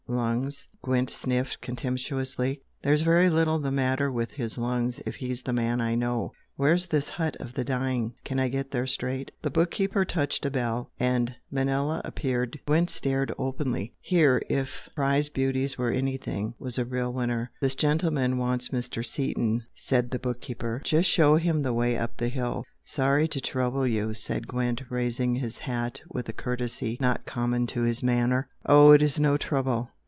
[0.13, 2.61] Lungs?" Gwent sniffed contemptuously.
[2.81, 6.33] "There's very little the matter with his lungs if he's the man I know!
[6.57, 8.15] Where's this hut of the dying?
[8.25, 12.59] Can I get there straight?" The bookkeeper touched a bell, and Manella appeared.
[12.65, 13.93] Gwent stared openly.
[14.01, 17.51] Here if "prize beauties" were anything was a real winner!
[17.61, 19.05] "This gentleman wants Mr.
[19.05, 23.87] Seaton" said the bookkeeper "Just show him the way up the hill." "Sorry to trouble
[23.87, 28.49] you!" said Gwent, raising his hat with a courtesy not common to his manner.
[28.65, 29.89] "Oh, it is no trouble!"